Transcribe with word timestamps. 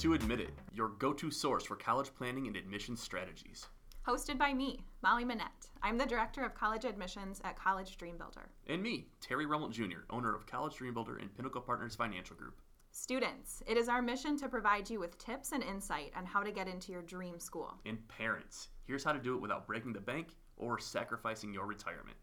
to 0.00 0.14
Admit 0.14 0.40
It, 0.40 0.54
your 0.72 0.88
go 0.88 1.12
to 1.12 1.30
source 1.30 1.62
for 1.62 1.76
college 1.76 2.10
planning 2.16 2.46
and 2.46 2.56
admission 2.56 2.96
strategies. 2.96 3.66
Hosted 4.06 4.38
by 4.38 4.54
me, 4.54 4.80
Molly 5.02 5.26
Manette. 5.26 5.68
I'm 5.82 5.98
the 5.98 6.06
Director 6.06 6.42
of 6.42 6.54
College 6.54 6.86
Admissions 6.86 7.38
at 7.44 7.58
College 7.58 7.98
Dream 7.98 8.16
Builder. 8.16 8.48
And 8.66 8.82
me, 8.82 9.08
Terry 9.20 9.44
Rummelt 9.44 9.72
Jr., 9.72 10.06
owner 10.08 10.34
of 10.34 10.46
College 10.46 10.76
Dream 10.76 10.94
Builder 10.94 11.18
and 11.18 11.36
Pinnacle 11.36 11.60
Partners 11.60 11.96
Financial 11.96 12.34
Group. 12.34 12.62
Students, 12.92 13.62
it 13.66 13.76
is 13.76 13.90
our 13.90 14.00
mission 14.00 14.38
to 14.38 14.48
provide 14.48 14.88
you 14.88 14.98
with 14.98 15.18
tips 15.18 15.52
and 15.52 15.62
insight 15.62 16.12
on 16.16 16.24
how 16.24 16.42
to 16.42 16.50
get 16.50 16.66
into 16.66 16.92
your 16.92 17.02
dream 17.02 17.38
school. 17.38 17.74
And 17.84 17.98
parents, 18.08 18.68
here's 18.86 19.04
how 19.04 19.12
to 19.12 19.18
do 19.18 19.34
it 19.34 19.42
without 19.42 19.66
breaking 19.66 19.92
the 19.92 20.00
bank 20.00 20.28
or 20.56 20.78
sacrificing 20.78 21.52
your 21.52 21.66
retirement. 21.66 22.16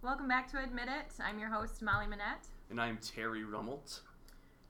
Welcome 0.00 0.28
back 0.28 0.48
to 0.52 0.62
Admit 0.62 0.86
It. 0.86 1.12
I'm 1.20 1.40
your 1.40 1.50
host, 1.50 1.82
Molly 1.82 2.06
Manette. 2.06 2.46
And 2.70 2.80
I'm 2.80 2.98
Terry 2.98 3.42
Rummelt. 3.42 4.02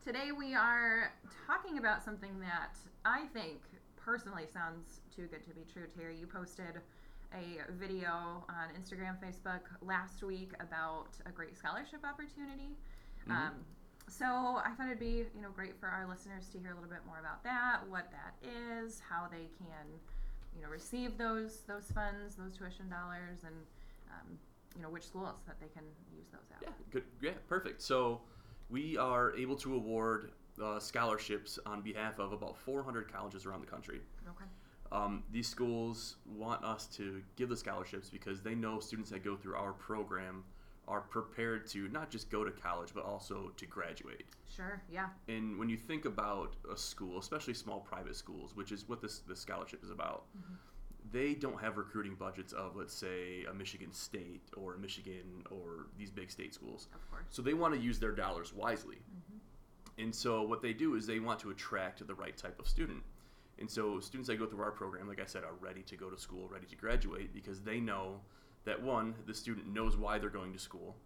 Today 0.05 0.33
we 0.37 0.53
are 0.57 1.13
talking 1.47 1.79
about 1.79 2.03
something 2.03 2.41
that 2.41 2.75
I 3.05 3.27
think 3.33 3.61
personally 3.95 4.47
sounds 4.53 4.99
too 5.15 5.29
good 5.29 5.45
to 5.45 5.55
be 5.55 5.63
true. 5.73 5.85
Terry, 5.97 6.17
you 6.19 6.27
posted 6.27 6.83
a 7.33 7.63
video 7.79 8.45
on 8.49 8.75
Instagram, 8.75 9.17
Facebook 9.23 9.61
last 9.81 10.25
week 10.25 10.51
about 10.59 11.11
a 11.25 11.31
great 11.31 11.57
scholarship 11.57 12.01
opportunity. 12.05 12.75
Mm-hmm. 13.29 13.31
Um, 13.31 13.53
so 14.09 14.27
I 14.27 14.73
thought 14.77 14.87
it'd 14.87 14.99
be 14.99 15.25
you 15.37 15.41
know 15.41 15.51
great 15.55 15.79
for 15.79 15.87
our 15.87 16.09
listeners 16.09 16.49
to 16.49 16.59
hear 16.59 16.73
a 16.73 16.75
little 16.75 16.91
bit 16.91 17.07
more 17.07 17.21
about 17.21 17.45
that, 17.45 17.89
what 17.89 18.11
that 18.11 18.35
is, 18.43 19.01
how 19.09 19.29
they 19.31 19.47
can 19.57 19.87
you 20.57 20.63
know 20.63 20.69
receive 20.69 21.17
those 21.17 21.59
those 21.69 21.87
funds, 21.95 22.35
those 22.35 22.57
tuition 22.59 22.89
dollars, 22.91 23.47
and 23.47 23.55
um, 24.11 24.37
you 24.75 24.83
know 24.83 24.91
which 24.91 25.05
schools 25.05 25.47
that 25.47 25.61
they 25.61 25.69
can 25.69 25.85
use 26.13 26.27
those 26.33 26.51
at. 26.51 26.59
Yeah, 26.61 26.75
good. 26.91 27.05
Yeah, 27.21 27.39
perfect. 27.49 27.81
So 27.81 28.21
we 28.73 28.97
are 28.97 29.37
able 29.37 29.55
to 29.57 29.75
award 29.75 30.31
uh, 30.63 30.79
scholarships 30.79 31.59
on 31.67 31.83
behalf 31.83 32.19
of 32.19 32.33
about 32.33 32.57
400 32.57 33.13
colleges 33.13 33.45
around 33.45 33.61
the 33.61 33.67
country. 33.67 34.01
Okay. 34.27 34.47
Um, 34.91 35.23
these 35.31 35.47
schools 35.47 36.17
want 36.27 36.65
us 36.65 36.87
to 36.97 37.23
give 37.37 37.49
the 37.49 37.57
scholarships 37.57 38.11
because 38.11 38.41
they 38.43 38.55
know 38.55 38.81
students 38.81 39.11
that 39.11 39.23
go 39.23 39.37
through 39.37 39.57
our 39.57 39.73
program 39.73 40.45
are 40.89 41.03
prepared 41.03 41.67
to 41.69 41.89
not 41.89 42.11
just 42.11 42.31
go 42.31 42.45
to 42.45 42.51
college 42.51 42.91
but 42.95 43.05
also 43.05 43.53
to 43.57 43.67
graduate. 43.67 44.25
Sure. 44.55 44.83
Yeah. 44.91 45.09
And 45.29 45.59
when 45.59 45.69
you 45.69 45.77
think 45.77 46.05
about 46.05 46.57
a 46.71 46.77
school, 46.77 47.19
especially 47.19 47.55
small 47.55 47.81
private 47.81 48.17
schools, 48.17 48.57
which 48.57 48.73
is 48.73 48.89
what 48.89 49.01
this 49.01 49.21
this 49.21 49.39
scholarship 49.39 49.83
is 49.83 49.91
about, 49.91 50.25
they 51.11 51.35
don't 51.35 51.61
have 51.61 51.77
recruiting 51.77 52.15
budgets 52.15 52.53
of 52.53 52.77
let's 52.77 52.95
say 52.95 53.45
a 53.51 53.55
Michigan 53.55 53.93
State 53.93 54.43
or 54.57 54.75
a 54.75 54.79
Michigan 54.79 55.45
or 55.51 55.87
these 55.99 56.11
big 56.11 56.31
state 56.31 56.55
schools. 56.55 56.89
Of 56.95 57.11
course. 57.11 57.25
So 57.31 57.43
they 57.43 57.55
want 57.55 57.75
to 57.75 57.81
use 57.81 57.99
their 57.99 58.13
dollars 58.13 58.53
wisely. 58.55 58.99
And 59.99 60.15
so 60.15 60.43
what 60.43 60.63
they 60.63 60.73
do 60.73 60.95
is 60.95 61.07
they 61.07 61.19
want 61.19 61.39
to 61.41 61.51
attract 61.51 62.07
the 62.07 62.15
right 62.15 62.37
type 62.37 62.59
of 62.59 62.67
student. 62.67 63.03
And 63.59 63.71
so 63.71 64.01
students 64.01 64.29
that 64.29 64.39
go 64.39 64.47
through 64.47 64.63
our 64.63 64.71
program, 64.71 65.07
like 65.09 65.21
I 65.21 65.27
said, 65.27 65.45
are 65.45 65.55
ready 65.61 65.83
to 65.83 65.97
go 65.97 66.09
to 66.09 66.19
school, 66.19 66.49
ready 66.49 66.67
to 66.67 66.77
graduate 66.77 67.35
because 67.35 67.61
they 67.61 67.79
know 67.79 68.21
that 68.65 68.83
one, 68.83 69.15
the 69.27 69.35
student 69.35 69.73
knows 69.73 69.97
why 69.97 70.19
they're 70.19 70.31
going 70.31 70.53
to 70.53 70.59
school 70.59 70.97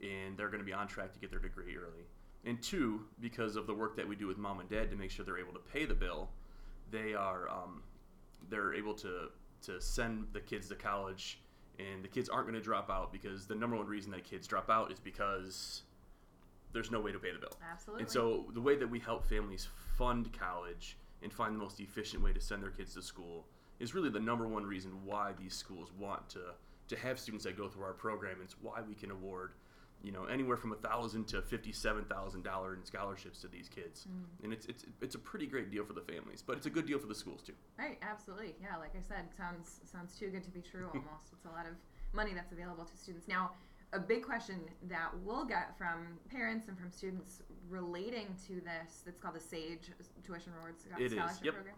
and 0.00 0.36
they're 0.36 0.48
going 0.48 0.60
to 0.60 0.66
be 0.66 0.72
on 0.72 0.86
track 0.86 1.12
to 1.12 1.18
get 1.18 1.30
their 1.30 1.40
degree 1.40 1.76
early. 1.76 2.04
And 2.44 2.62
two, 2.62 3.04
because 3.20 3.56
of 3.56 3.66
the 3.66 3.74
work 3.74 3.96
that 3.96 4.06
we 4.06 4.14
do 4.14 4.26
with 4.26 4.38
mom 4.38 4.60
and 4.60 4.68
dad 4.68 4.90
to 4.90 4.96
make 4.96 5.10
sure 5.10 5.24
they're 5.24 5.38
able 5.38 5.54
to 5.54 5.58
pay 5.72 5.86
the 5.86 5.94
bill, 5.94 6.28
they 6.90 7.14
are 7.14 7.48
um, 7.48 7.82
they're 8.50 8.74
able 8.74 8.94
to 8.94 9.30
to 9.62 9.80
send 9.80 10.26
the 10.32 10.40
kids 10.40 10.68
to 10.68 10.74
college, 10.74 11.40
and 11.78 12.02
the 12.04 12.08
kids 12.08 12.28
aren't 12.28 12.46
going 12.46 12.58
to 12.58 12.64
drop 12.64 12.90
out 12.90 13.12
because 13.12 13.46
the 13.46 13.54
number 13.54 13.76
one 13.76 13.86
reason 13.86 14.10
that 14.12 14.24
kids 14.24 14.46
drop 14.46 14.70
out 14.70 14.92
is 14.92 15.00
because 15.00 15.82
there's 16.72 16.90
no 16.90 17.00
way 17.00 17.12
to 17.12 17.18
pay 17.18 17.32
the 17.32 17.38
bill. 17.38 17.56
Absolutely. 17.72 18.02
And 18.02 18.10
so 18.10 18.46
the 18.54 18.60
way 18.60 18.76
that 18.76 18.88
we 18.88 18.98
help 18.98 19.24
families 19.24 19.68
fund 19.96 20.32
college 20.38 20.96
and 21.22 21.32
find 21.32 21.54
the 21.54 21.58
most 21.58 21.80
efficient 21.80 22.22
way 22.22 22.32
to 22.32 22.40
send 22.40 22.62
their 22.62 22.70
kids 22.70 22.94
to 22.94 23.02
school 23.02 23.46
is 23.80 23.94
really 23.94 24.10
the 24.10 24.20
number 24.20 24.46
one 24.46 24.64
reason 24.64 24.92
why 25.04 25.32
these 25.38 25.54
schools 25.54 25.92
want 25.98 26.28
to 26.30 26.40
to 26.88 26.96
have 26.96 27.18
students 27.18 27.44
that 27.44 27.56
go 27.56 27.68
through 27.68 27.84
our 27.84 27.92
program. 27.92 28.34
And 28.34 28.44
it's 28.44 28.56
why 28.62 28.80
we 28.86 28.94
can 28.94 29.10
award, 29.10 29.52
you 30.02 30.12
know, 30.12 30.24
anywhere 30.24 30.56
from 30.56 30.72
a 30.72 30.76
thousand 30.76 31.26
to 31.28 31.42
fifty-seven 31.42 32.04
thousand 32.04 32.44
dollar 32.44 32.74
in 32.74 32.84
scholarships 32.84 33.40
to 33.40 33.48
these 33.48 33.68
kids, 33.68 34.06
and 34.42 34.52
it's 34.52 34.66
it's 34.66 34.84
it's 35.00 35.14
a 35.14 35.18
pretty 35.18 35.46
great 35.46 35.70
deal 35.70 35.84
for 35.84 35.92
the 35.92 36.00
families, 36.02 36.42
but 36.46 36.56
it's 36.56 36.66
a 36.66 36.70
good 36.70 36.86
deal 36.86 36.98
for 36.98 37.06
the 37.08 37.14
schools 37.14 37.42
too. 37.42 37.54
Right, 37.78 37.98
absolutely. 38.02 38.54
Yeah, 38.62 38.76
like 38.76 38.94
I 38.96 39.00
said, 39.00 39.24
sounds 39.36 39.80
sounds 39.90 40.14
too 40.18 40.28
good 40.28 40.44
to 40.44 40.50
be 40.50 40.60
true 40.60 40.86
almost. 40.94 41.32
it's 41.32 41.44
a 41.44 41.48
lot 41.48 41.66
of 41.66 41.74
money 42.12 42.32
that's 42.34 42.52
available 42.52 42.84
to 42.84 42.96
students. 42.96 43.26
Now, 43.28 43.50
a 43.92 43.98
big 43.98 44.22
question 44.24 44.60
that 44.88 45.10
we'll 45.24 45.44
get 45.44 45.76
from 45.76 46.18
parents 46.30 46.68
and 46.68 46.78
from 46.78 46.90
students 46.90 47.42
relating 47.68 48.28
to 48.46 48.54
this 48.60 49.02
that's 49.04 49.18
called 49.20 49.34
the 49.34 49.40
SAGE 49.40 49.90
tuition 50.24 50.52
rewards 50.56 50.84
Scho- 50.84 51.02
It 51.02 51.06
is, 51.06 51.12
scholarship 51.12 51.44
yep. 51.44 51.54
program 51.54 51.74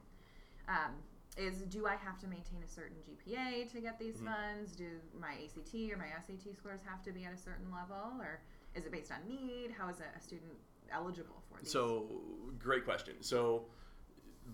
um, 0.69 0.93
is 1.37 1.63
do 1.63 1.87
I 1.87 1.97
have 1.97 2.19
to 2.21 2.27
maintain 2.27 2.63
a 2.65 2.69
certain 2.69 2.97
GPA 3.03 3.71
to 3.73 3.81
get 3.81 3.99
these 3.99 4.17
Mhm. 4.21 4.25
funds? 4.25 4.75
Do 4.75 5.01
my 5.19 5.35
ACT 5.45 5.93
or 5.93 5.97
my 5.97 6.09
SAT 6.09 6.55
scores 6.55 6.83
have 6.83 7.03
to 7.03 7.13
be 7.13 7.25
at 7.25 7.33
a 7.33 7.37
certain 7.37 7.71
level 7.71 8.21
or 8.21 8.43
is 8.75 8.87
it 8.87 8.93
based 8.93 9.11
on 9.13 9.27
need? 9.27 9.71
How 9.71 9.89
is 9.89 10.01
a, 10.01 10.21
student 10.21 10.59
eligible 10.91 11.43
for 11.49 11.59
these? 11.59 11.71
So 11.71 12.23
great 12.59 12.85
question. 12.85 13.23
So 13.23 13.71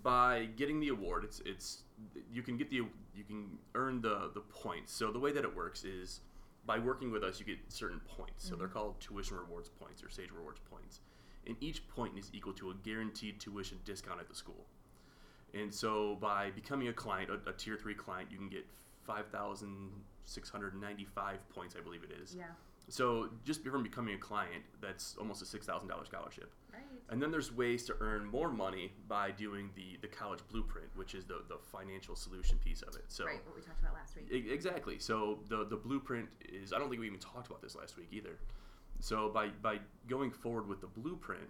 by 0.02 0.46
getting 0.56 0.80
the 0.80 0.88
award, 0.88 1.24
it's 1.24 1.40
it's 1.40 1.84
you 2.30 2.42
can 2.42 2.56
get 2.56 2.70
the 2.70 2.86
you 3.14 3.24
can 3.24 3.58
earn 3.74 4.00
the 4.00 4.30
the 4.34 4.40
points. 4.40 4.92
So 4.92 5.10
the 5.10 5.18
way 5.18 5.32
that 5.32 5.44
it 5.44 5.54
works 5.54 5.84
is 5.84 6.20
by 6.66 6.78
working 6.78 7.10
with 7.10 7.22
us, 7.22 7.38
you 7.38 7.46
get 7.46 7.58
certain 7.72 8.00
points. 8.00 8.44
So 8.44 8.56
they're 8.56 8.68
called 8.68 9.00
tuition 9.00 9.36
rewards 9.38 9.68
points 9.68 10.02
or 10.02 10.10
Sage 10.10 10.30
rewards 10.30 10.60
points, 10.60 11.00
and 11.46 11.56
each 11.60 11.86
point 11.88 12.18
is 12.18 12.30
equal 12.34 12.52
to 12.54 12.70
a 12.70 12.74
guaranteed 12.74 13.40
tuition 13.40 13.80
discount 13.84 14.20
at 14.20 14.28
the 14.28 14.34
school. 14.34 14.66
And 15.56 15.72
so 15.74 16.16
by 16.20 16.50
becoming 16.50 16.88
a 16.88 16.92
client, 16.92 17.30
a, 17.30 17.50
a 17.50 17.52
tier 17.52 17.76
three 17.76 17.94
client, 17.94 18.28
you 18.30 18.38
can 18.38 18.48
get 18.48 18.66
five 19.04 19.26
thousand 19.28 19.90
six 20.24 20.50
hundred 20.50 20.80
ninety 20.80 21.04
five 21.04 21.38
points, 21.50 21.74
I 21.78 21.82
believe 21.82 22.02
it 22.02 22.10
is. 22.22 22.34
yeah, 22.36 22.44
So 22.88 23.28
just 23.44 23.62
from 23.64 23.82
becoming 23.82 24.14
a 24.14 24.18
client, 24.18 24.62
that's 24.80 25.16
almost 25.18 25.42
a 25.42 25.46
six 25.46 25.66
thousand 25.66 25.88
dollar 25.88 26.04
scholarship. 26.04 26.50
right. 26.72 26.82
And 27.08 27.22
then 27.22 27.30
there's 27.30 27.52
ways 27.52 27.84
to 27.84 27.94
earn 28.00 28.26
more 28.26 28.50
money 28.50 28.92
by 29.08 29.30
doing 29.30 29.70
the, 29.76 29.96
the 30.02 30.08
college 30.08 30.40
blueprint, 30.50 30.88
which 30.96 31.14
is 31.14 31.24
the, 31.24 31.42
the 31.48 31.58
financial 31.58 32.16
solution 32.16 32.58
piece 32.58 32.82
of 32.82 32.96
it. 32.96 33.04
So 33.06 33.24
right, 33.24 33.38
what 33.46 33.54
we 33.54 33.62
talked 33.62 33.80
about 33.80 33.94
last 33.94 34.16
week. 34.16 34.26
E- 34.32 34.52
exactly. 34.52 34.98
So 34.98 35.38
the 35.48 35.64
the 35.64 35.76
blueprint 35.76 36.28
is 36.40 36.72
I 36.72 36.78
don't 36.78 36.88
think 36.90 37.00
we 37.00 37.06
even 37.06 37.20
talked 37.20 37.46
about 37.46 37.62
this 37.62 37.76
last 37.76 37.96
week 37.96 38.08
either. 38.10 38.36
So 39.00 39.28
by 39.28 39.48
by 39.62 39.78
going 40.08 40.32
forward 40.32 40.66
with 40.68 40.80
the 40.80 40.88
blueprint, 40.88 41.48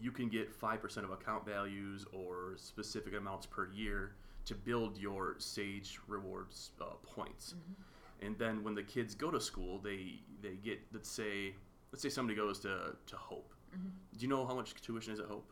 you 0.00 0.10
can 0.10 0.28
get 0.28 0.52
five 0.52 0.80
percent 0.80 1.04
of 1.04 1.12
account 1.12 1.44
values 1.46 2.06
or 2.12 2.54
specific 2.56 3.14
amounts 3.14 3.46
per 3.46 3.68
year 3.68 4.12
to 4.46 4.54
build 4.54 4.96
your 4.98 5.36
Sage 5.38 5.98
rewards 6.08 6.70
uh, 6.80 6.84
points. 7.02 7.54
Mm-hmm. 7.54 8.26
And 8.26 8.38
then 8.38 8.62
when 8.62 8.74
the 8.74 8.82
kids 8.82 9.14
go 9.14 9.30
to 9.30 9.40
school, 9.40 9.78
they 9.78 10.20
they 10.42 10.54
get 10.64 10.80
let's 10.92 11.10
say 11.10 11.54
let's 11.92 12.02
say 12.02 12.08
somebody 12.08 12.36
goes 12.36 12.58
to 12.60 12.96
to 13.06 13.16
Hope. 13.16 13.52
Mm-hmm. 13.74 13.88
Do 14.16 14.22
you 14.22 14.28
know 14.28 14.46
how 14.46 14.54
much 14.54 14.74
tuition 14.80 15.12
is 15.12 15.20
at 15.20 15.26
Hope? 15.26 15.50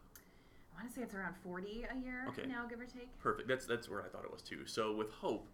I 0.72 0.82
want 0.82 0.94
to 0.94 0.94
say 0.94 1.02
it's 1.02 1.14
around 1.14 1.34
40 1.42 1.86
a 1.90 1.98
year 1.98 2.24
Okay. 2.28 2.46
now, 2.46 2.64
give 2.66 2.78
or 2.78 2.84
take. 2.84 3.16
Perfect. 3.18 3.48
That's 3.48 3.66
that's 3.66 3.88
where 3.88 4.02
I 4.02 4.08
thought 4.08 4.24
it 4.24 4.30
was 4.30 4.42
too. 4.42 4.64
So 4.64 4.94
with 4.94 5.10
Hope, 5.10 5.48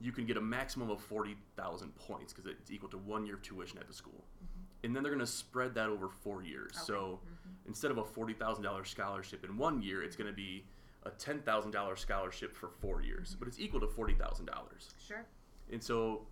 you 0.00 0.12
can 0.12 0.24
get 0.24 0.36
a 0.36 0.40
maximum 0.40 0.90
of 0.90 1.00
forty 1.00 1.36
thousand 1.56 1.94
points 1.96 2.32
because 2.32 2.50
it's 2.50 2.70
equal 2.70 2.88
to 2.90 2.98
one 2.98 3.26
year 3.26 3.34
of 3.34 3.42
tuition 3.42 3.78
at 3.78 3.86
the 3.86 3.94
school, 3.94 4.24
mm-hmm. 4.42 4.86
and 4.86 4.96
then 4.96 5.02
they're 5.02 5.12
going 5.12 5.24
to 5.24 5.30
spread 5.30 5.74
that 5.74 5.88
over 5.88 6.08
four 6.08 6.42
years. 6.42 6.72
Okay. 6.74 6.84
So 6.86 7.20
instead 7.66 7.90
of 7.90 7.98
a 7.98 8.04
forty 8.04 8.34
thousand 8.34 8.64
dollars 8.64 8.90
scholarship 8.90 9.44
in 9.44 9.56
one 9.56 9.82
year, 9.82 10.02
it's 10.02 10.16
going 10.16 10.28
to 10.28 10.36
be 10.36 10.64
a 11.04 11.10
ten 11.10 11.40
thousand 11.40 11.70
dollars 11.70 12.00
scholarship 12.00 12.54
for 12.54 12.68
four 12.68 13.02
years, 13.02 13.36
but 13.38 13.48
it's 13.48 13.58
equal 13.58 13.80
to 13.80 13.86
forty 13.88 14.14
thousand 14.14 14.46
dollars. 14.46 14.90
Sure. 15.06 15.24
And 15.70 15.82
so 15.82 16.26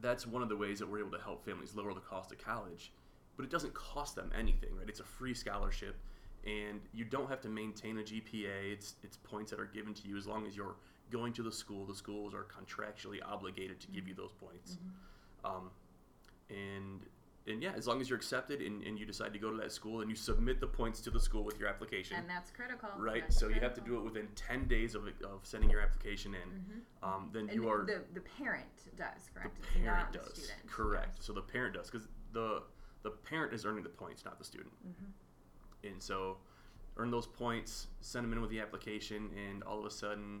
that's 0.00 0.26
one 0.26 0.42
of 0.42 0.48
the 0.48 0.56
ways 0.56 0.78
that 0.80 0.90
we're 0.90 1.00
able 1.00 1.16
to 1.16 1.22
help 1.22 1.44
families 1.44 1.74
lower 1.74 1.94
the 1.94 2.00
cost 2.00 2.32
of 2.32 2.38
college. 2.38 2.92
But 3.36 3.44
it 3.44 3.50
doesn't 3.50 3.74
cost 3.74 4.14
them 4.14 4.30
anything, 4.36 4.70
right? 4.76 4.88
It's 4.88 5.00
a 5.00 5.04
free 5.04 5.34
scholarship 5.34 5.96
and 6.46 6.80
you 6.92 7.04
don't 7.04 7.28
have 7.28 7.40
to 7.42 7.48
maintain 7.48 7.98
a 7.98 8.02
GPA. 8.02 8.72
It's 8.72 8.96
it's 9.02 9.16
points 9.16 9.50
that 9.50 9.60
are 9.60 9.66
given 9.66 9.94
to 9.94 10.08
you 10.08 10.16
as 10.16 10.26
long 10.26 10.46
as 10.46 10.56
you're 10.56 10.76
going 11.10 11.32
to 11.34 11.42
the 11.42 11.52
school. 11.52 11.86
The 11.86 11.94
schools 11.94 12.34
are 12.34 12.44
contractually 12.44 13.18
obligated 13.24 13.80
to 13.80 13.88
give 13.88 14.06
you 14.06 14.14
those 14.14 14.32
points. 14.32 14.78
Um, 15.44 15.70
and 16.50 17.00
and 17.46 17.62
yeah, 17.62 17.72
as 17.76 17.86
long 17.86 18.00
as 18.00 18.08
you're 18.08 18.16
accepted 18.16 18.60
and, 18.62 18.82
and 18.82 18.98
you 18.98 19.04
decide 19.04 19.32
to 19.34 19.38
go 19.38 19.50
to 19.50 19.56
that 19.58 19.70
school 19.72 20.00
and 20.00 20.08
you 20.10 20.16
submit 20.16 20.60
the 20.60 20.66
points 20.66 21.00
to 21.02 21.10
the 21.10 21.20
school 21.20 21.44
with 21.44 21.58
your 21.60 21.68
application. 21.68 22.16
And 22.16 22.28
that's 22.28 22.50
critical. 22.50 22.88
Right, 22.98 23.22
That's 23.22 23.38
so 23.38 23.48
you 23.48 23.60
have 23.60 23.74
to 23.74 23.80
do 23.82 23.96
it 23.98 24.02
within 24.04 24.28
ten 24.34 24.66
days 24.66 24.94
of, 24.94 25.06
of 25.22 25.40
sending 25.42 25.68
your 25.68 25.80
application 25.80 26.34
in. 26.34 26.82
Um, 27.02 27.30
then 27.32 27.48
And 27.50 27.52
you 27.62 27.68
are 27.68 27.84
the, 27.84 28.00
the 28.14 28.20
parent 28.22 28.64
does, 28.96 29.28
correct? 29.34 29.56
the 29.60 29.80
parent 29.80 29.98
not 29.98 30.12
does 30.12 30.32
the 30.32 30.40
student. 30.40 30.66
correct 30.66 31.22
so 31.22 31.32
the 31.34 31.42
parent 31.42 31.74
does 31.74 31.90
because 31.90 32.08
the 32.32 32.62
the 33.02 33.10
parent 33.10 33.52
is 33.52 33.66
earning 33.66 33.82
the 33.82 33.88
points 33.90 34.24
not 34.24 34.38
the 34.38 34.44
student 34.44 34.72
Mm-hmm. 34.86 35.88
and 35.92 36.02
so 36.02 36.38
earn 36.96 37.10
those 37.10 37.26
points 37.26 37.88
send 38.00 38.24
them 38.24 38.32
in 38.32 38.40
with 38.40 38.50
the 38.50 38.60
application 38.60 39.28
and 39.50 39.62
all 39.64 39.78
of 39.78 39.84
a 39.84 39.90
sudden 39.90 40.40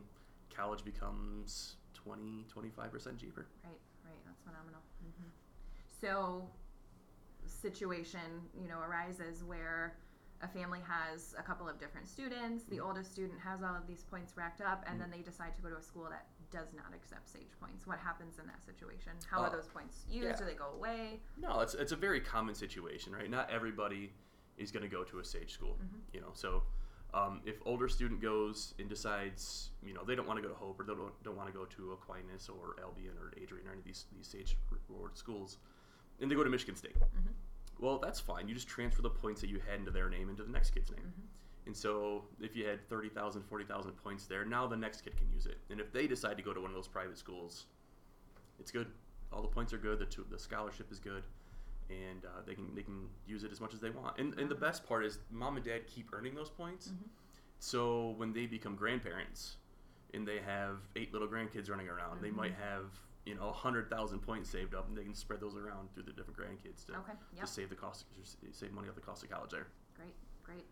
college 0.56 0.84
becomes 0.84 1.76
20 1.94 2.46
25% 2.54 3.18
cheaper 3.18 3.46
Right, 3.62 3.72
right. 4.04 4.14
That's 4.24 4.40
phenomenal. 4.42 4.80
hmm 5.02 5.28
So, 6.00 6.48
situation, 7.68 8.20
you 8.60 8.68
know, 8.68 8.78
arises 8.80 9.42
where 9.42 9.96
a 10.42 10.48
family 10.48 10.80
has 10.86 11.34
a 11.38 11.42
couple 11.42 11.66
of 11.66 11.78
different 11.78 12.06
students. 12.06 12.64
The 12.64 12.76
Mhm. 12.76 12.86
oldest 12.88 13.12
student 13.12 13.40
has 13.40 13.62
all 13.62 13.74
of 13.74 13.86
these 13.86 14.04
points 14.04 14.36
racked 14.36 14.60
up, 14.60 14.84
and 14.86 14.96
Mhm. 14.96 15.00
then 15.00 15.10
they 15.10 15.22
decide 15.22 15.54
to 15.56 15.62
go 15.62 15.70
to 15.70 15.78
a 15.78 15.82
school 15.82 16.08
that 16.10 16.26
does 16.50 16.74
not 16.74 16.92
accept 16.92 17.28
SAGE 17.30 17.58
points. 17.58 17.86
What 17.86 17.98
happens 17.98 18.38
in 18.38 18.46
that 18.48 18.62
situation? 18.66 19.12
How 19.30 19.40
Uh, 19.40 19.44
are 19.46 19.50
those 19.50 19.68
points 19.68 20.04
used? 20.06 20.26
yeah. 20.28 20.36
Do 20.36 20.44
they 20.44 20.54
go 20.54 20.70
away? 20.72 21.22
No, 21.38 21.60
it's 21.60 21.72
it's 21.74 21.92
a 21.92 21.96
very 21.96 22.20
common 22.20 22.54
situation, 22.54 23.14
right? 23.14 23.30
Not 23.30 23.48
everybody 23.48 24.12
is 24.58 24.70
going 24.70 24.82
to 24.82 24.88
go 24.98 25.02
to 25.04 25.18
a 25.18 25.24
Sage 25.24 25.52
school, 25.54 25.78
Mhm. 25.82 26.02
you 26.12 26.20
know. 26.20 26.32
So 26.34 26.66
um, 27.14 27.40
if 27.44 27.62
older 27.64 27.88
student 27.88 28.20
goes 28.20 28.74
and 28.80 28.88
decides, 28.88 29.70
you 29.82 29.94
know, 29.94 30.02
they 30.04 30.16
don't 30.16 30.26
want 30.26 30.36
to 30.36 30.42
go 30.42 30.48
to 30.48 30.54
Hope 30.56 30.80
or 30.80 30.84
they 30.84 30.94
don't, 30.96 31.14
don't 31.22 31.36
want 31.36 31.46
to 31.48 31.52
go 31.60 31.64
to 31.64 31.92
Aquinas 31.92 32.48
or 32.48 32.74
Albion 32.80 33.16
or 33.18 33.32
Adrian 33.36 33.68
or 33.68 33.70
any 33.70 33.78
of 33.78 33.84
these 33.84 34.06
these 34.12 34.26
Sage 34.26 34.58
reward 34.70 35.16
schools, 35.16 35.58
and 36.20 36.28
they 36.30 36.34
go 36.34 36.42
to 36.44 36.50
Michigan 36.50 36.74
State. 36.76 36.96
Mhm. 36.98 37.32
Well, 37.78 37.98
that's 37.98 38.20
fine. 38.20 38.48
You 38.48 38.54
just 38.54 38.68
transfer 38.68 39.02
the 39.02 39.10
points 39.10 39.40
that 39.40 39.50
you 39.50 39.60
had 39.68 39.78
into 39.80 39.90
their 39.90 40.08
name 40.08 40.28
into 40.30 40.42
the 40.44 40.50
next 40.52 40.70
kid's 40.70 40.90
name. 40.90 41.00
Mhm. 41.18 41.66
And 41.66 41.76
so 41.76 42.24
if 42.40 42.54
you 42.54 42.66
had 42.66 42.86
30,000, 42.88 43.42
40,000 43.42 43.92
points 43.92 44.26
there, 44.26 44.44
now 44.44 44.66
the 44.66 44.76
next 44.76 45.00
kid 45.02 45.16
can 45.16 45.30
use 45.32 45.46
it. 45.46 45.58
And 45.70 45.80
if 45.80 45.92
they 45.92 46.06
decide 46.06 46.36
to 46.36 46.42
go 46.42 46.52
to 46.52 46.60
one 46.60 46.70
of 46.70 46.74
those 46.76 46.88
private 46.88 47.16
schools, 47.18 47.66
it's 48.58 48.70
good. 48.70 48.86
All 49.32 49.42
the 49.42 49.48
points 49.48 49.72
are 49.72 49.78
good. 49.78 49.98
The, 49.98 50.24
the 50.30 50.38
scholarship 50.38 50.92
is 50.92 50.98
good. 51.00 51.24
And 51.90 52.24
uh, 52.24 52.42
they 52.46 52.54
can 52.54 52.74
they 52.74 52.82
can 52.82 53.08
use 53.26 53.44
it 53.44 53.52
as 53.52 53.60
much 53.60 53.74
as 53.74 53.80
they 53.80 53.90
want. 53.90 54.18
And, 54.18 54.38
and 54.38 54.48
the 54.50 54.54
best 54.54 54.86
part 54.86 55.04
is 55.04 55.18
mom 55.30 55.56
and 55.56 55.64
dad 55.64 55.86
keep 55.86 56.12
earning 56.14 56.34
those 56.34 56.48
points. 56.50 56.88
Mhm. 56.88 57.08
So 57.58 58.10
when 58.16 58.32
they 58.32 58.46
become 58.46 58.74
grandparents 58.76 59.56
and 60.14 60.26
they 60.26 60.38
have 60.40 60.78
eight 60.96 61.12
little 61.12 61.28
grandkids 61.28 61.68
running 61.70 61.88
around, 61.88 62.22
they 62.22 62.30
Mhm. 62.30 62.36
might 62.36 62.54
have 62.54 62.86
you 63.26 63.34
know 63.34 63.46
100,000 63.46 64.18
points 64.20 64.50
saved 64.50 64.74
up 64.74 64.88
and 64.88 64.96
they 64.96 65.02
can 65.02 65.14
spread 65.14 65.40
those 65.40 65.56
around 65.56 65.92
through 65.94 66.02
the 66.04 66.12
different 66.12 66.38
grandkids 66.38 66.84
to, 66.86 66.92
Okay. 66.98 67.12
to 67.40 67.46
save 67.46 67.70
the 67.70 67.74
cost 67.74 68.04
save 68.52 68.72
money 68.72 68.88
off 68.88 68.94
the 68.94 69.00
cost 69.00 69.22
of 69.24 69.30
college 69.30 69.50
there. 69.50 69.66
Great. 69.96 70.14
Great. 70.42 70.66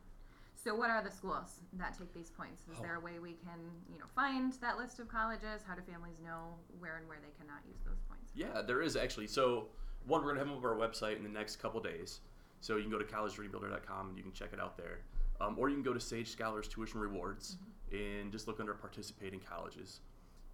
So, 0.54 0.74
what 0.76 0.90
are 0.90 1.02
the 1.02 1.10
schools 1.10 1.60
that 1.72 1.96
take 1.98 2.12
these 2.14 2.30
points? 2.30 2.62
Is 2.70 2.76
Oh. 2.78 2.82
there 2.82 2.94
a 2.96 3.00
way 3.00 3.18
we 3.18 3.34
can, 3.34 3.58
you 3.90 3.98
know, 3.98 4.06
find 4.14 4.52
that 4.54 4.76
list 4.78 5.00
of 5.00 5.08
colleges? 5.08 5.62
How 5.66 5.74
do 5.74 5.82
families 5.82 6.20
know 6.20 6.56
where 6.78 6.98
and 6.98 7.08
where 7.08 7.18
they 7.20 7.30
cannot 7.38 7.64
use 7.66 7.80
those 7.84 8.00
points? 8.08 8.30
Yeah, 8.34 8.62
there 8.62 8.80
is 8.80 8.94
actually. 8.96 9.26
So, 9.26 9.70
one, 10.06 10.20
we're 10.20 10.34
going 10.34 10.36
to 10.36 10.40
have 10.40 10.48
them 10.48 10.58
up 10.58 10.64
on 10.64 10.70
our 10.70 10.88
website 10.88 11.16
in 11.16 11.22
the 11.24 11.28
next 11.28 11.56
couple 11.56 11.80
days. 11.80 12.20
So, 12.60 12.76
you 12.76 12.82
can 12.82 12.92
go 12.92 12.98
to 12.98 13.04
collegedreambuilder.com 13.04 14.08
and 14.10 14.16
you 14.16 14.22
can 14.22 14.32
check 14.32 14.52
it 14.52 14.60
out 14.60 14.76
there. 14.76 15.00
Um, 15.40 15.58
or 15.58 15.68
you 15.68 15.74
can 15.74 15.82
go 15.82 15.92
to 15.94 15.98
Sage 16.00 16.28
Scholars 16.28 16.68
Tuition 16.68 17.00
Rewards 17.00 17.56
and 17.90 18.30
just 18.30 18.46
look 18.46 18.60
under 18.60 18.74
participating 18.74 19.40
colleges. 19.40 20.00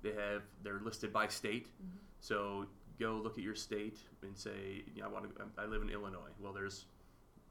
They 0.03 0.13
have, 0.13 0.43
they're 0.63 0.81
listed 0.81 1.13
by 1.13 1.29
state. 1.29 1.67
Mhm. 1.83 1.99
So, 2.21 2.67
go 2.99 3.15
look 3.15 3.39
at 3.39 3.45
your 3.45 3.55
state 3.55 3.99
and 4.23 4.37
say, 4.37 4.85
you 4.95 5.03
know, 5.03 5.09
I 5.09 5.11
want 5.13 5.37
to, 5.37 5.45
I 5.57 5.67
live 5.67 5.83
in 5.83 5.91
Illinois. 5.91 6.31
Well, 6.41 6.53
there's 6.53 6.87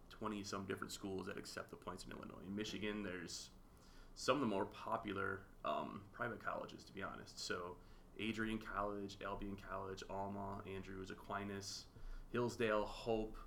20 0.10 0.44
some 0.44 0.66
different 0.66 0.92
schools 0.92 1.28
that 1.28 1.38
accept 1.38 1.70
the 1.70 1.76
points 1.76 2.06
in 2.06 2.12
Illinois. 2.12 2.42
In 2.48 2.56
Michigan, 2.56 3.04
there's 3.04 3.50
some 4.16 4.36
of 4.36 4.42
the 4.42 4.48
more 4.48 4.66
popular 4.66 5.42
um, 5.64 6.02
private 6.12 6.44
colleges, 6.44 6.84
to 6.86 6.94
be 6.94 7.04
honest. 7.04 7.40
So, 7.40 7.76
Adrian 8.20 8.58
College, 8.58 9.18
Albion 9.24 9.58
College, 9.70 10.04
Alma, 10.10 10.62
Andrews, 10.74 11.12
Aquinas, 11.12 11.86
Hillsdale, 12.32 12.86
Hope, 12.86 13.38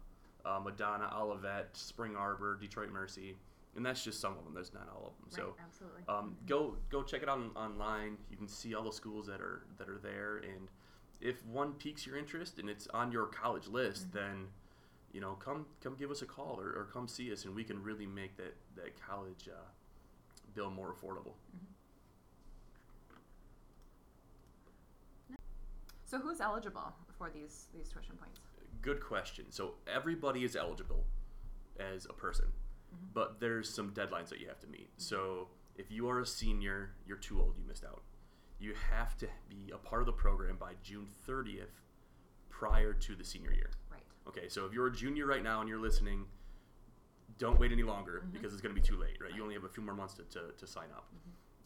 uh, 0.45 0.61
Madonna, 0.63 1.11
Olivet, 1.15 1.77
Spring 1.77 2.15
Arbor, 2.17 2.57
Detroit 2.57 2.91
Mercy, 2.93 3.37
and 3.77 3.85
that's 3.87 4.03
just 4.05 4.21
some 4.21 4.37
of 4.37 4.45
them. 4.45 4.55
There's 4.55 4.73
not 4.75 4.89
all 4.95 5.15
of 5.15 5.33
them. 5.33 5.45
Right, 5.45 5.55
So, 5.57 5.57
absolutely. 5.65 6.03
um, 6.09 6.37
go 6.47 6.77
go 6.91 7.03
check 7.03 7.23
it 7.23 7.29
out 7.29 7.39
on, 7.39 7.51
online. 7.57 8.19
You 8.31 8.37
can 8.37 8.49
see 8.49 8.75
all 8.75 8.85
the 8.85 8.93
schools 8.93 9.27
that 9.27 9.41
are 9.41 9.63
that 9.79 9.89
are 9.89 9.99
there, 9.99 10.39
and 10.39 10.69
if 11.21 11.45
one 11.47 11.73
piques 11.75 12.07
your 12.07 12.17
interest 12.17 12.59
and 12.59 12.69
it's 12.71 12.87
on 12.89 13.13
your 13.13 13.27
college 13.27 13.67
list, 13.69 14.09
Mhm. 14.09 14.13
then 14.13 14.49
you 15.13 15.21
know 15.21 15.35
come 15.35 15.67
come 15.83 15.95
give 15.97 16.11
us 16.11 16.23
a 16.23 16.27
call 16.27 16.59
or, 16.61 16.69
or 16.69 16.89
come 16.93 17.07
see 17.09 17.33
us, 17.33 17.45
and 17.45 17.55
we 17.55 17.65
can 17.65 17.83
really 17.83 18.07
make 18.07 18.37
that 18.37 18.55
that 18.77 19.01
college 19.01 19.49
uh, 19.49 19.69
bill 20.55 20.71
more 20.71 20.93
affordable. 20.95 21.35
So, 26.05 26.19
who's 26.19 26.41
eligible 26.41 26.93
for 27.17 27.31
these 27.31 27.67
these 27.73 27.89
tuition 27.89 28.17
points? 28.17 28.41
Good 28.83 29.01
question. 29.01 29.47
So 29.51 29.75
everybody 29.87 30.43
is 30.43 30.57
eligible 30.57 31.05
as 31.79 32.07
a 32.07 32.13
person, 32.13 32.47
Mhm. 32.93 33.13
but 33.15 33.41
there's 33.41 33.69
some 33.73 33.93
deadlines 33.93 34.29
that 34.29 34.41
you 34.41 34.49
have 34.49 34.61
to 34.61 34.67
meet. 34.67 34.91
So 34.99 35.51
if 35.77 35.91
you 35.91 36.09
are 36.09 36.21
a 36.21 36.27
senior, 36.27 36.95
you're 37.07 37.17
too 37.17 37.41
old. 37.41 37.57
You 37.59 37.65
missed 37.65 37.85
out. 37.85 38.03
You 38.59 38.75
have 38.75 39.17
to 39.19 39.29
be 39.49 39.71
a 39.73 39.79
part 39.79 40.03
of 40.03 40.07
the 40.07 40.13
program 40.13 40.57
by 40.57 40.75
June 40.83 41.07
30th, 41.27 41.83
prior 42.51 42.93
to 42.93 43.15
the 43.17 43.25
senior 43.25 43.53
year. 43.53 43.71
Right. 43.91 44.05
Okay, 44.27 44.49
so 44.49 44.67
if 44.67 44.73
you're 44.75 44.87
a 44.89 44.93
junior 44.93 45.25
right 45.27 45.43
now 45.43 45.61
and 45.61 45.69
you're 45.69 45.79
listening, 45.79 46.29
don't 47.39 47.59
wait 47.59 47.73
any 47.73 47.83
longer 47.83 48.21
Mhm. 48.27 48.33
because 48.33 48.53
it's 48.53 48.61
going 48.61 48.75
to 48.75 48.81
be 48.81 48.87
too 48.87 48.97
late, 48.99 49.19
right? 49.21 49.35
You 49.35 49.43
only 49.43 49.55
have 49.55 49.65
a 49.65 49.69
few 49.69 49.83
more 49.83 49.95
months 49.95 50.15
to, 50.15 50.25
to, 50.25 50.53
to 50.53 50.67
sign 50.67 50.91
up. 50.93 51.11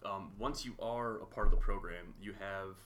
Um, 0.04 0.38
once 0.38 0.64
you 0.64 0.76
are 0.80 1.18
a 1.20 1.26
part 1.26 1.46
of 1.46 1.50
the 1.50 1.56
program, 1.56 2.14
you 2.20 2.32
have 2.34 2.76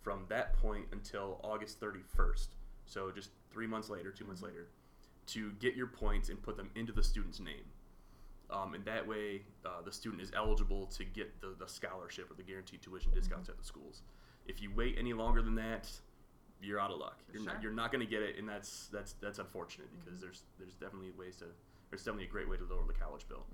from 0.00 0.26
that 0.28 0.54
point 0.54 0.88
until 0.90 1.38
August 1.44 1.78
31st, 1.78 2.48
so 2.86 3.12
just 3.12 3.30
three 3.50 3.66
months 3.68 3.88
later, 3.90 4.10
2 4.10 4.24
months 4.24 4.40
Mhm. 4.42 4.46
later, 4.46 4.68
to 5.26 5.52
get 5.52 5.76
your 5.76 5.86
points 5.86 6.28
and 6.30 6.42
put 6.42 6.56
them 6.56 6.70
into 6.74 6.92
the 6.92 7.02
student's 7.04 7.38
name. 7.38 7.70
Um, 8.52 8.74
and 8.74 8.84
that 8.84 9.06
way, 9.06 9.42
uh, 9.64 9.80
the 9.84 9.90
student 9.92 10.20
is 10.20 10.30
eligible 10.36 10.86
to 10.88 11.04
get 11.04 11.40
the, 11.40 11.54
the 11.58 11.66
scholarship 11.66 12.30
or 12.30 12.34
the 12.34 12.42
guaranteed 12.42 12.82
tuition 12.82 13.12
discounts 13.14 13.48
at 13.48 13.56
the 13.56 13.64
schools. 13.64 14.02
If 14.46 14.60
you 14.60 14.70
wait 14.74 14.96
any 14.98 15.12
longer 15.14 15.40
than 15.40 15.54
that, 15.54 15.88
you're 16.60 16.78
out 16.78 16.90
of 16.90 16.98
luck. 16.98 17.18
You're 17.32 17.42
Sure. 17.42 17.52
not, 17.54 17.62
you're 17.62 17.72
not 17.72 17.90
going 17.92 18.04
to 18.04 18.10
get 18.10 18.22
it, 18.22 18.38
and 18.38 18.48
that's 18.48 18.88
that's 18.92 19.14
that's 19.14 19.38
unfortunate 19.38 19.88
because 20.04 20.20
there's 20.20 20.42
there's 20.58 20.74
definitely 20.74 21.10
ways 21.18 21.36
to 21.38 21.46
there's 21.90 22.04
definitely 22.04 22.26
a 22.26 22.30
great 22.30 22.48
way 22.48 22.56
to 22.56 22.64
lower 22.64 22.86
the 22.86 22.92
college 22.92 23.26
bill. 23.28 23.44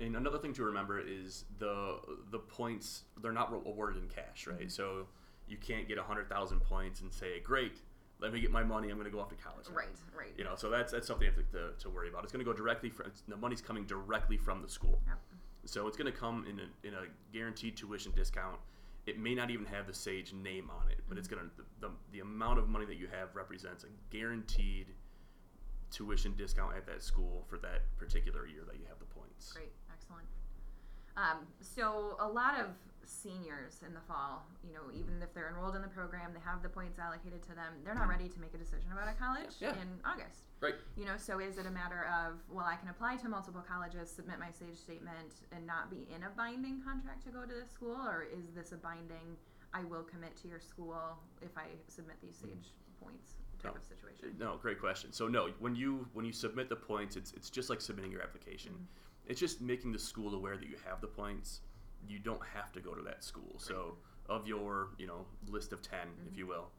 And 0.00 0.16
another 0.16 0.38
thing 0.38 0.52
to 0.54 0.62
remember 0.64 0.98
is 1.00 1.44
the 1.58 1.98
the 2.30 2.38
points 2.38 3.02
they're 3.22 3.32
not 3.32 3.52
awarded 3.52 4.02
in 4.02 4.08
cash, 4.08 4.46
right? 4.46 4.66
Mhm. 4.68 4.70
So 4.70 5.06
you 5.48 5.56
can't 5.56 5.86
get 5.88 5.98
hundred 5.98 6.28
thousand 6.28 6.60
points 6.60 7.00
and 7.00 7.12
say, 7.12 7.40
"Great, 7.40 7.80
let 8.20 8.32
me 8.32 8.40
get 8.40 8.50
my 8.50 8.62
money. 8.64 8.88
I'm 8.90 8.96
going 8.96 9.10
to 9.10 9.10
go 9.16 9.20
off 9.20 9.28
to 9.30 9.34
college." 9.36 9.66
now." 9.68 9.76
Right. 9.76 9.88
Right. 10.16 10.32
You 10.38 10.44
know, 10.44 10.54
so 10.56 10.70
that's 10.70 10.92
that's 10.92 11.06
something 11.06 11.26
you 11.26 11.32
have 11.32 11.50
to, 11.52 11.58
to, 11.58 11.72
to 11.82 11.90
worry 11.90 12.08
about. 12.08 12.24
It's 12.24 12.32
going 12.32 12.44
to 12.44 12.50
go 12.50 12.56
directly 12.56 12.90
from 12.90 13.12
the 13.28 13.36
money's 13.36 13.60
coming 13.60 13.84
directly 13.84 14.36
from 14.36 14.62
the 14.62 14.68
school. 14.68 15.00
Yep. 15.06 15.18
So 15.66 15.86
it's 15.86 15.96
going 15.96 16.12
to 16.12 16.18
come 16.18 16.46
in 16.48 16.60
a, 16.60 16.86
in 16.86 16.94
a 16.94 17.06
guaranteed 17.32 17.76
tuition 17.76 18.12
discount. 18.14 18.56
It 19.06 19.18
may 19.18 19.34
not 19.34 19.50
even 19.50 19.66
have 19.66 19.86
the 19.86 19.94
Sage 19.94 20.32
name 20.32 20.70
on 20.70 20.90
it, 20.90 21.00
but 21.08 21.18
it's 21.18 21.26
Mm-hmm. 21.28 21.36
going 21.36 21.50
to 21.50 21.56
the, 21.80 21.88
the, 21.88 21.94
the 22.12 22.20
amount 22.20 22.58
of 22.58 22.68
money 22.68 22.84
that 22.86 22.96
you 22.96 23.06
have 23.08 23.34
represents 23.34 23.84
a 23.84 23.88
guaranteed 24.14 24.88
tuition 25.90 26.34
discount 26.36 26.76
at 26.76 26.86
that 26.86 27.02
school 27.02 27.44
for 27.48 27.56
that 27.58 27.82
particular 27.98 28.46
year 28.46 28.62
that 28.66 28.76
you 28.76 28.84
have 28.88 28.98
the 28.98 29.04
points. 29.06 29.52
Great, 29.52 29.72
excellent. 29.92 30.26
Um, 31.16 31.46
so 31.60 32.16
a 32.18 32.26
lot 32.28 32.58
of 32.58 32.66
seniors 33.06 33.80
in 33.86 33.92
the 33.94 34.00
fall, 34.08 34.46
you 34.66 34.72
know, 34.72 34.80
even 34.92 35.20
if 35.22 35.32
they're 35.34 35.48
enrolled 35.48 35.76
in 35.76 35.82
the 35.82 35.88
program, 35.88 36.32
they 36.32 36.40
have 36.40 36.62
the 36.62 36.68
points 36.68 36.98
allocated 36.98 37.42
to 37.42 37.54
them. 37.54 37.72
They're 37.84 37.94
not 37.94 38.08
ready 38.08 38.28
to 38.28 38.40
make 38.40 38.54
a 38.54 38.58
decision 38.58 38.90
about 38.92 39.08
a 39.08 39.12
college 39.12 39.54
Yeah. 39.60 39.76
in 39.80 40.00
August. 40.04 40.48
Right. 40.60 40.74
You 40.96 41.04
know, 41.04 41.16
so 41.16 41.38
is 41.38 41.58
it 41.58 41.66
a 41.66 41.70
matter 41.70 42.06
of 42.06 42.40
well, 42.48 42.64
I 42.64 42.76
can 42.76 42.88
apply 42.88 43.16
to 43.16 43.28
multiple 43.28 43.62
colleges, 43.66 44.10
submit 44.10 44.38
my 44.38 44.50
SAGE 44.50 44.76
statement, 44.76 45.34
and 45.52 45.66
not 45.66 45.90
be 45.90 46.08
in 46.14 46.22
a 46.24 46.30
binding 46.30 46.82
contract 46.82 47.22
to 47.24 47.30
go 47.30 47.42
to 47.44 47.52
this 47.52 47.70
school, 47.70 47.94
or 47.96 48.22
is 48.24 48.50
this 48.54 48.72
a 48.72 48.76
binding? 48.76 49.36
I 49.74 49.82
will 49.84 50.04
commit 50.04 50.36
to 50.38 50.48
your 50.48 50.60
school 50.60 51.18
if 51.42 51.58
I 51.58 51.66
submit 51.88 52.16
these 52.22 52.36
SAGE 52.36 52.72
points 53.02 53.34
type 53.60 53.74
No. 53.74 53.78
of 53.80 53.84
situation. 53.84 54.36
No, 54.38 54.56
great 54.56 54.80
question. 54.80 55.12
So 55.12 55.28
no, 55.28 55.48
when 55.58 55.74
you 55.76 56.08
when 56.14 56.24
you 56.24 56.32
submit 56.32 56.68
the 56.68 56.76
points, 56.76 57.16
it's 57.16 57.32
it's 57.32 57.50
just 57.50 57.68
like 57.70 57.80
submitting 57.80 58.10
your 58.10 58.22
application. 58.22 58.72
Mhm. 58.72 58.86
It's 59.26 59.40
just 59.40 59.60
making 59.60 59.92
the 59.92 59.98
school 59.98 60.34
aware 60.34 60.56
that 60.56 60.66
you 60.68 60.76
have 60.88 61.00
the 61.00 61.06
points. 61.06 61.60
You 62.06 62.18
don't 62.18 62.42
have 62.54 62.72
to 62.72 62.80
go 62.80 62.94
to 62.94 63.02
that 63.02 63.24
school. 63.24 63.54
So 63.58 63.96
of 64.28 64.46
your 64.46 64.90
you 64.98 65.06
know 65.06 65.26
list 65.48 65.72
of 65.72 65.82
10 65.82 65.98
if 66.26 66.32
Mhm. 66.32 66.36
you 66.38 66.46
will, 66.46 66.70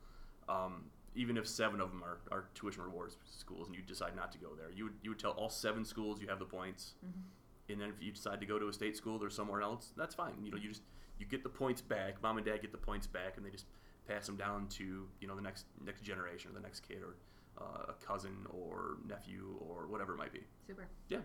um, 0.50 0.90
even 1.16 1.38
if 1.38 1.48
seven 1.48 1.80
of 1.80 1.92
them 1.92 2.04
are, 2.04 2.20
are 2.32 2.50
tuition 2.56 2.84
rewards 2.84 3.18
schools 3.26 3.68
and 3.68 3.76
you 3.76 3.82
decide 3.84 4.16
not 4.16 4.32
to 4.34 4.38
go 4.38 4.56
there, 4.56 4.70
you 4.72 4.86
would 4.86 4.98
you 5.04 5.12
would 5.12 5.20
tell 5.20 5.32
all 5.32 5.50
seven 5.50 5.86
schools 5.86 6.20
you 6.22 6.28
have 6.28 6.40
the 6.40 6.46
points. 6.46 6.96
Mhm. 7.06 7.24
And 7.70 7.82
then 7.82 7.90
if 7.90 8.02
you 8.02 8.12
decide 8.12 8.40
to 8.42 8.46
go 8.46 8.60
to 8.60 8.68
a 8.68 8.74
state 8.74 8.96
school 8.96 9.24
or 9.24 9.30
somewhere 9.30 9.62
else, 9.62 9.92
that's 9.96 10.14
fine. 10.16 10.44
You 10.46 10.52
know, 10.52 10.58
you 10.58 10.70
just 10.70 10.84
you 11.18 11.26
get 11.26 11.44
the 11.44 11.50
points 11.50 11.82
back. 11.82 12.22
Mom 12.22 12.38
and 12.38 12.46
dad 12.46 12.62
get 12.62 12.72
the 12.72 12.78
points 12.78 13.08
back, 13.08 13.38
and 13.38 13.46
they 13.46 13.50
just 13.50 13.66
pass 14.06 14.28
them 14.28 14.36
down 14.38 14.68
to 14.68 15.10
you 15.20 15.28
know 15.28 15.36
the 15.36 15.42
next 15.42 15.66
next 15.82 16.02
generation 16.02 16.52
or 16.52 16.54
the 16.54 16.60
next 16.60 16.82
kid 16.82 17.02
or 17.02 17.16
uh, 17.58 17.86
a 17.88 17.94
cousin 17.94 18.46
or 18.50 18.98
nephew 19.06 19.56
or 19.62 19.88
whatever 19.88 20.14
it 20.14 20.18
might 20.18 20.34
be. 20.34 20.46
Super. 20.68 20.88
Yeah. 21.08 21.22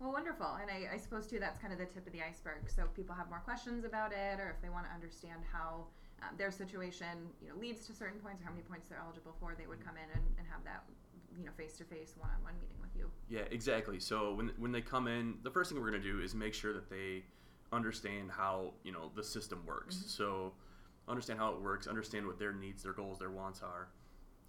Well, 0.00 0.12
wonderful. 0.12 0.58
And 0.60 0.70
I, 0.70 0.94
I 0.94 0.96
suppose, 0.96 1.26
too, 1.26 1.38
that's 1.40 1.58
kind 1.58 1.72
of 1.72 1.78
the 1.78 1.86
tip 1.86 2.06
of 2.06 2.12
the 2.12 2.22
iceberg. 2.22 2.70
So 2.70 2.82
if 2.84 2.94
people 2.94 3.14
have 3.14 3.28
more 3.28 3.40
questions 3.40 3.84
about 3.84 4.12
it 4.12 4.38
or 4.38 4.50
if 4.50 4.62
they 4.62 4.68
want 4.68 4.86
to 4.86 4.92
understand 4.92 5.42
how 5.52 5.86
um, 6.22 6.36
their 6.38 6.50
situation 6.50 7.28
you 7.42 7.48
know, 7.48 7.56
leads 7.58 7.86
to 7.86 7.92
certain 7.92 8.20
points 8.20 8.42
or 8.42 8.44
how 8.46 8.50
many 8.50 8.62
points 8.62 8.86
they're 8.88 9.02
eligible 9.02 9.34
for, 9.40 9.54
they 9.58 9.66
would 9.66 9.84
come 9.84 9.96
in 9.96 10.08
and, 10.14 10.24
and 10.38 10.46
have 10.46 10.62
that 10.64 10.84
you 11.38 11.44
know, 11.44 11.52
face-to-face, 11.56 12.14
one-on-one 12.18 12.54
meeting 12.60 12.76
with 12.80 12.90
you. 12.96 13.10
Yeah, 13.28 13.44
exactly. 13.50 14.00
So 14.00 14.34
when 14.34 14.50
when 14.58 14.72
they 14.72 14.80
come 14.80 15.06
in, 15.06 15.34
the 15.42 15.50
first 15.50 15.70
thing 15.70 15.80
we're 15.80 15.90
gonna 15.90 16.02
do 16.02 16.20
is 16.20 16.34
make 16.34 16.54
sure 16.54 16.72
that 16.72 16.90
they 16.90 17.22
understand 17.70 18.30
how 18.30 18.72
you 18.82 18.92
know 18.92 19.10
the 19.14 19.22
system 19.22 19.62
works. 19.66 19.96
Mhm. 19.96 20.08
So 20.08 20.52
understand 21.06 21.38
how 21.38 21.52
it 21.52 21.60
works, 21.60 21.86
understand 21.86 22.26
what 22.26 22.38
their 22.38 22.52
needs, 22.52 22.82
their 22.82 22.92
goals, 22.92 23.18
their 23.18 23.30
wants 23.30 23.62
are, 23.62 23.88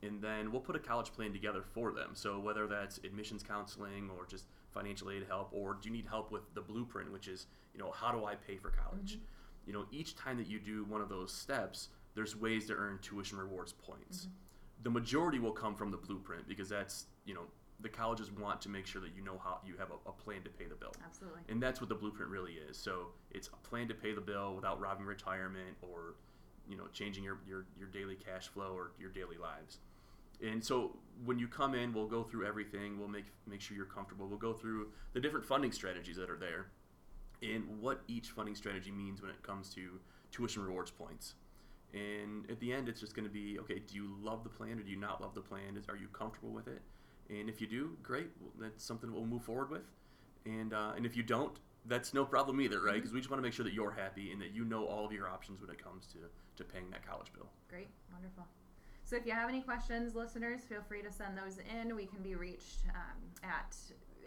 and 0.01 0.21
then 0.21 0.51
we'll 0.51 0.61
put 0.61 0.75
a 0.75 0.79
college 0.79 1.11
plan 1.11 1.31
together 1.31 1.61
for 1.61 1.91
them. 1.91 2.11
So 2.13 2.39
whether 2.39 2.65
that's 2.65 2.97
admissions 2.99 3.43
counseling 3.43 4.09
or 4.17 4.25
just 4.25 4.45
financial 4.73 5.11
aid 5.11 5.25
help, 5.27 5.49
or 5.51 5.77
do 5.81 5.89
you 5.89 5.93
need 5.93 6.05
help 6.05 6.31
with 6.31 6.53
the 6.53 6.61
blueprint, 6.61 7.11
which 7.11 7.27
is 7.27 7.47
you 7.73 7.79
know 7.79 7.91
how 7.91 8.11
do 8.11 8.25
I 8.25 8.35
pay 8.35 8.57
for 8.57 8.69
college? 8.69 9.13
Mm-hmm. 9.13 9.67
You 9.67 9.73
know, 9.73 9.85
each 9.91 10.15
time 10.15 10.37
that 10.37 10.47
you 10.47 10.59
do 10.59 10.85
one 10.85 11.01
of 11.01 11.09
those 11.09 11.31
steps, 11.31 11.89
there's 12.15 12.35
ways 12.35 12.65
to 12.67 12.73
earn 12.73 12.99
tuition 13.01 13.37
rewards 13.37 13.73
points. 13.73 14.21
Mm-hmm. 14.21 14.83
The 14.83 14.89
majority 14.89 15.39
will 15.39 15.51
come 15.51 15.75
from 15.75 15.91
the 15.91 15.97
blueprint 15.97 16.47
because 16.47 16.69
that's 16.69 17.05
you 17.25 17.33
know 17.33 17.43
the 17.81 17.89
colleges 17.89 18.31
want 18.31 18.61
to 18.61 18.69
make 18.69 18.85
sure 18.85 19.01
that 19.01 19.15
you 19.15 19.23
know 19.23 19.39
how 19.43 19.59
you 19.65 19.75
have 19.77 19.89
a, 19.91 20.09
a 20.09 20.11
plan 20.11 20.41
to 20.43 20.49
pay 20.49 20.65
the 20.65 20.75
bill. 20.75 20.93
Absolutely. 21.05 21.41
And 21.47 21.61
that's 21.61 21.79
what 21.79 21.89
the 21.89 21.95
blueprint 21.95 22.29
really 22.29 22.53
is. 22.53 22.77
So 22.77 23.07
it's 23.31 23.47
a 23.47 23.67
plan 23.67 23.87
to 23.87 23.93
pay 23.93 24.13
the 24.13 24.21
bill 24.21 24.53
without 24.55 24.79
robbing 24.79 25.05
retirement 25.05 25.77
or, 25.81 26.15
you 26.67 26.75
know, 26.75 26.87
changing 26.91 27.23
your, 27.23 27.37
your, 27.47 27.65
your 27.77 27.87
daily 27.87 28.15
cash 28.15 28.47
flow 28.49 28.73
or 28.75 28.91
your 28.99 29.11
daily 29.11 29.37
lives. 29.37 29.79
And 30.45 30.63
so 30.63 30.95
when 31.25 31.37
you 31.37 31.47
come 31.47 31.75
in, 31.75 31.93
we'll 31.93 32.07
go 32.07 32.23
through 32.23 32.45
everything. 32.45 32.97
We'll 32.97 33.09
make 33.09 33.25
make 33.45 33.61
sure 33.61 33.75
you're 33.75 33.85
comfortable. 33.85 34.27
We'll 34.27 34.37
go 34.37 34.53
through 34.53 34.89
the 35.13 35.19
different 35.19 35.45
funding 35.45 35.71
strategies 35.71 36.17
that 36.17 36.29
are 36.29 36.37
there, 36.37 36.67
and 37.41 37.63
what 37.81 38.01
each 38.07 38.29
funding 38.29 38.55
strategy 38.55 38.91
means 38.91 39.21
when 39.21 39.31
it 39.31 39.41
comes 39.43 39.69
to 39.75 39.99
tuition 40.31 40.63
rewards 40.63 40.91
points. 40.91 41.35
And 41.93 42.49
at 42.51 42.59
the 42.59 42.71
end, 42.71 42.87
it's 42.87 42.99
just 42.99 43.15
going 43.15 43.27
to 43.27 43.33
be 43.33 43.57
okay. 43.59 43.79
Do 43.79 43.95
you 43.95 44.15
love 44.21 44.43
the 44.43 44.49
plan 44.49 44.79
or 44.79 44.83
do 44.83 44.91
you 44.91 44.97
not 44.97 45.21
love 45.21 45.33
the 45.33 45.41
plan? 45.41 45.75
Is 45.75 45.89
are 45.89 45.97
you 45.97 46.07
comfortable 46.07 46.51
with 46.51 46.67
it? 46.67 46.81
And 47.29 47.49
if 47.49 47.61
you 47.61 47.67
do, 47.67 47.97
great. 48.03 48.29
Well, 48.39 48.51
that's 48.59 48.83
something 48.83 49.11
we'll 49.11 49.25
move 49.25 49.43
forward 49.43 49.69
with. 49.69 49.89
And 50.45 50.73
uh, 50.73 50.93
and 50.95 51.05
if 51.05 51.17
you 51.17 51.23
don't, 51.23 51.57
that's 51.85 52.13
no 52.13 52.25
problem 52.25 52.61
either, 52.61 52.81
right? 52.81 52.95
Because 52.95 53.11
we 53.11 53.19
just 53.19 53.29
want 53.29 53.39
to 53.39 53.43
make 53.43 53.53
sure 53.53 53.65
that 53.65 53.73
you're 53.73 53.91
happy 53.91 54.31
and 54.31 54.41
that 54.41 54.53
you 54.53 54.65
know 54.65 54.85
all 54.85 55.05
of 55.05 55.11
your 55.11 55.27
options 55.27 55.61
when 55.61 55.69
it 55.69 55.83
comes 55.83 56.05
to 56.07 56.17
to 56.57 56.63
paying 56.63 56.89
that 56.91 57.05
college 57.07 57.31
bill. 57.33 57.49
Great, 57.69 57.87
wonderful. 58.11 58.45
So 59.09 59.15
if 59.15 59.25
you 59.25 59.31
have 59.31 59.49
any 59.49 59.61
questions, 59.61 60.13
listeners, 60.13 60.61
feel 60.69 60.83
free 60.87 61.01
to 61.01 61.11
send 61.11 61.35
those 61.35 61.57
in. 61.57 61.95
We 61.95 62.05
can 62.05 62.21
be 62.21 62.35
reached 62.35 62.85
um, 62.93 63.17
at 63.41 63.75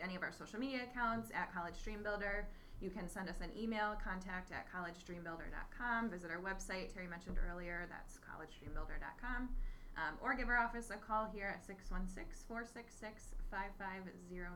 any 0.03 0.17
of 0.17 0.25
our 0.25 0.33
social 0.33 0.59
media 0.59 0.81
accounts 0.91 1.31
at 1.33 1.55
College 1.55 1.75
Dream 1.85 2.03
Builder. 2.03 2.49
You 2.81 2.91
can 2.91 3.09
send 3.09 3.29
us 3.29 3.37
an 3.41 3.51
email, 3.57 3.97
contact 4.03 4.51
at 4.51 4.67
collegedreambuilder.com. 4.75 6.11
Visit 6.11 6.33
our 6.33 6.41
website, 6.41 6.93
Terry 6.93 7.07
mentioned 7.07 7.37
earlier, 7.49 7.87
that's 7.89 8.19
collegedreambuilder.com. 8.27 9.51
Um, 9.97 10.15
or 10.21 10.35
give 10.35 10.49
our 10.49 10.59
office 10.59 10.91
a 10.91 10.97
call 10.97 11.31
here 11.33 11.47
at 11.55 11.65
616 11.65 12.45
466 12.49 13.35
5500. 13.53 14.49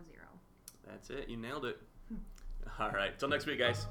That's 0.89 1.11
it. 1.11 1.29
You 1.29 1.37
nailed 1.37 1.67
it. 1.67 1.79
All 2.81 2.91
right. 2.91 3.17
Till 3.17 3.29
next 3.29 3.47
week, 3.47 3.61
guys. 3.61 3.87